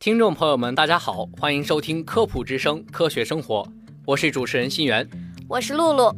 [0.00, 3.64] 听众朋友们，大家好，欢迎收听科普之声《科学生活》，
[4.06, 5.04] 我是主持人新源。
[5.48, 6.14] 我是露露。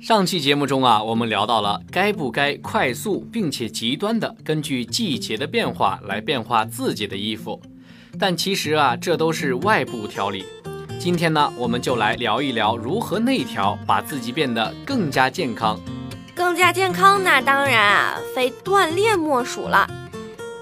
[0.00, 7.62] 上期节目中啊，我们聊到了该不该快速并且极端的根据季节的变化来变化自己的衣服，
[8.18, 10.44] 但其实啊，这都是外部调理。
[10.98, 15.78] 今天呢，我们就来聊一聊如何内调，把自己变得更加健康。
[16.34, 19.88] 更加健康，那当然啊，非锻炼莫属了。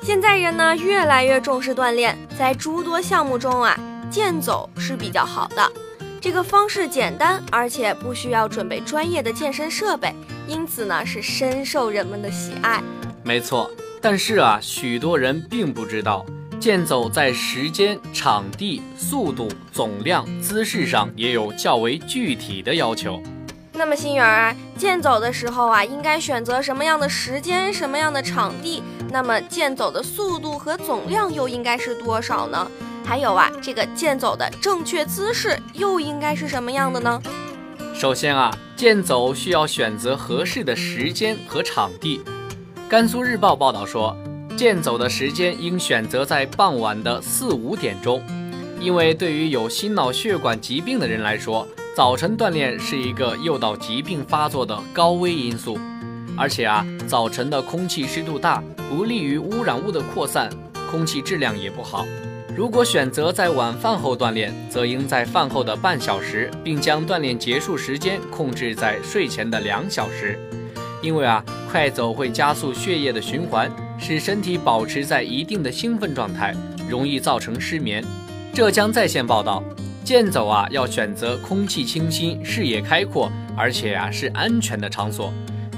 [0.08, 3.78] 现在人呢，越来越重视锻炼，在诸多项目中啊，
[4.10, 5.70] 健走是比较好的。
[6.18, 10.14] 这个方式简单，而且不需要准备专业的健身设备，
[10.46, 12.82] 因此呢，是深受人们的喜爱。
[13.22, 16.24] 没错，但是啊，许多人并不知道，
[16.58, 23.22] 健走在时间、场地、速度、总量、姿势上也有较为具体的要求。
[23.74, 28.80] 那么心源儿啊，健走的时候啊，应该选择什么样的时间、什么样的场地？
[29.10, 32.70] 那么健走的速度和总量又应该是多少呢？
[33.04, 37.20] 还有啊，这个健走的正确姿势又应该是什么样的呢？
[37.92, 42.22] 首先啊，健走需要选择合适的时间和场地。
[42.88, 44.16] 甘肃日报报道说，
[44.56, 48.22] 健走的时间应选择在傍晚的四五点钟，
[48.78, 51.66] 因为对于有心脑血管疾病的人来说，
[51.98, 55.76] 早晨锻炼是一个诱导疾病发作的高危因素。
[56.36, 60.48] 而且啊，早晨的空气湿度大，不利于污染物的扩散，
[60.88, 62.06] 空气质量也不好。
[62.56, 70.38] 如果选择在晚饭后锻炼，则应在饭后的半小时，并将锻炼结束时间控制在睡前的两小时。
[71.02, 73.68] 因为啊，快走会加速血液的循环，
[73.98, 76.54] 使身体保持在一定的兴奋状态，
[76.88, 78.04] 容易造成失眠。
[78.54, 79.64] 浙江在线报道，
[80.08, 85.30] 健走啊要选择空气清新、视野开阔，而且啊是安全的场所，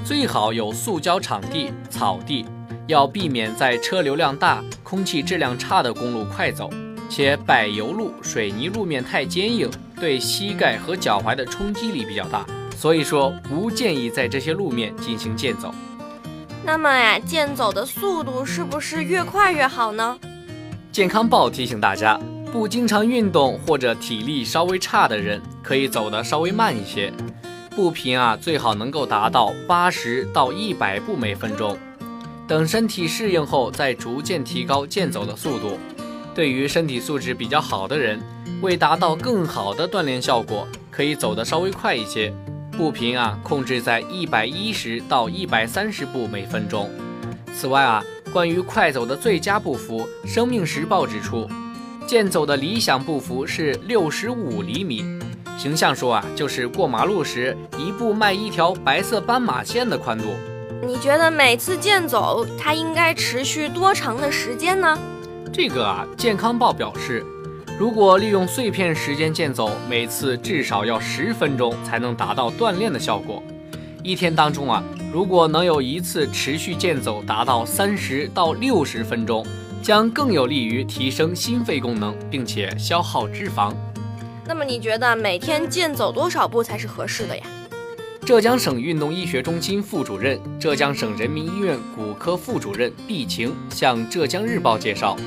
[0.05, 2.45] 最好有塑胶场地、草地。
[2.87, 6.69] 要避免在车流量大、空气质量差的公路快走，
[7.09, 9.69] 且柏油路、水泥路面太坚硬，
[9.99, 12.45] 对膝盖和脚踝的冲击力比较大，
[12.77, 15.75] 所以说不建议在这些路面进行健走。
[16.63, 20.17] 那么呀，健走的速度是不是越快越好呢？
[20.89, 22.17] 健康报提醒大家，
[22.51, 27.11] 不经常运动或者体力稍微差的人，可以走得稍微慢一些，
[27.73, 31.77] 步频啊最好能够达到八十到一百步每分钟。
[32.45, 35.79] 等身体适应后，再逐渐提高健走的速度。
[36.35, 38.19] 对于身体素质比较好的人，
[38.61, 42.33] 为达到更好的锻炼效果，可以走得稍微快一些，
[42.77, 46.89] 步频啊控制在一百一十到一百三十步每分钟。
[47.53, 51.49] 此外啊，关于快走的最佳步幅，《生命时报》指出，
[52.11, 55.05] 健走的理想步幅是六十五厘米。
[55.57, 60.25] 形象说啊，就是过马路时一步迈一条白色斑马线的宽度。
[60.85, 64.99] 你觉得每次健走它应该持续多长的时间呢？
[65.53, 67.23] 这个啊，健康报表示，
[67.79, 73.41] 如果利用碎片时间健走，每次至少要十分钟才能达到锻炼的效果。
[74.03, 74.83] 一天当中啊，
[75.13, 79.45] 如果能有一次持续健走达到三十到六十分钟，
[79.81, 83.73] 将更有利于提升心肺功能，并且消耗脂肪。
[84.45, 87.43] 那么你觉得每天健走多少步才是合适的呀？
[88.23, 95.17] 浙江省运动医学中心副主任、浙江省人民医院骨科副主任毕晴向《浙江日报》介绍，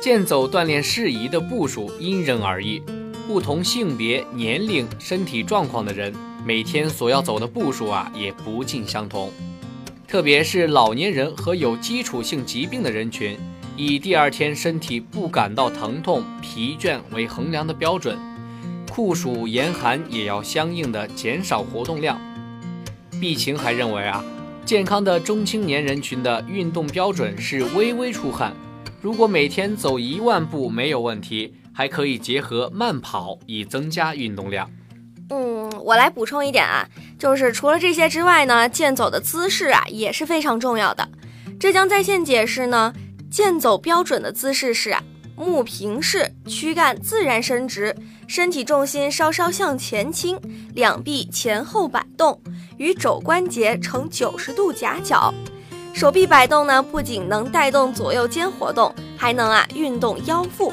[0.00, 2.80] 健走锻炼适宜的步数因人而异，
[3.26, 9.32] 不同性别、年龄、身体状况的人，每天所要走的步数啊也不尽相同。
[10.06, 13.36] 特别是老年人和有基础性疾病的人群，
[13.80, 18.18] 以第二天身体不感到疼痛、疲倦为衡量的标准。
[18.90, 22.20] 酷暑严寒也要相应的减少活动量。
[23.20, 24.24] 毕晴还认为啊，
[24.64, 28.52] 健康的中青年人群的运动标准是微微出汗。
[29.00, 34.68] 如果每天走一万步没有问题，还可以结合慢跑以增加运动量。
[35.30, 36.84] 嗯，我来补充一点啊，
[37.16, 41.08] 就是除了这些之外呢，健走的姿势啊也是非常重要的。
[41.60, 42.92] 浙江在线解释呢，
[43.30, 45.02] 健走标准的姿势是啊，
[45.36, 47.94] 目平视，躯干自然伸直，
[48.26, 50.40] 身体重心稍稍向前倾，
[50.74, 52.40] 两臂前后摆动，
[52.78, 55.32] 与肘关节呈九十度夹角，
[55.92, 60.72] 手臂摆动呢，不仅能带动左右肩活动，还能啊运动腰腹。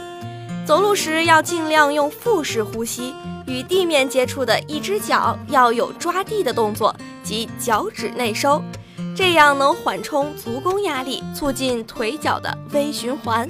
[0.65, 3.13] 走路时要尽量用腹式呼吸，
[3.45, 8.63] 与地面接触的一只脚要有抓地的动作及脚趾内收，
[9.15, 13.47] 这样能缓冲足弓压力，促进腿脚的微循环。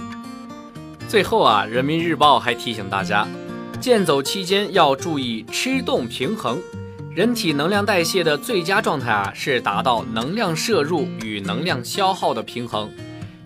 [1.09, 3.27] 最后啊，人民日报还提醒大家，
[3.81, 6.61] 健走期间要注意吃动平衡。
[7.15, 12.87] 人体能量代谢的最佳状态啊，是达到能量摄入与能量消耗的平衡。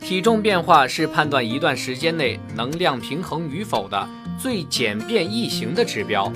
[0.01, 4.07] 体重变化是判断一段时间内能量平衡与否的
[4.38, 6.30] 最简便易行的指标。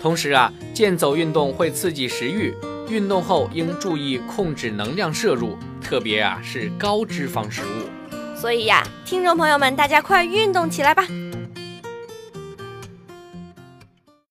[0.00, 2.54] 同时啊，健走运动会刺激食欲，
[2.88, 8.36] 运动后应注意控制能量摄入，特别啊是高脂肪食物。
[8.40, 11.06] 所以呀，听众朋友们，大家快运动起来吧！